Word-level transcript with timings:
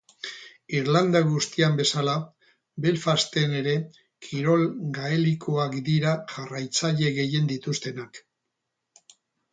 Irlanda 0.77 1.19
guztian 1.33 1.75
bezala, 1.81 2.15
Belfasten 2.85 3.53
ere 3.59 3.75
kirol 4.29 4.65
gaelikoak 4.99 5.79
dira 5.91 6.17
jarraitzaile 6.35 7.13
gehien 7.21 7.53
dituztenak. 7.55 8.23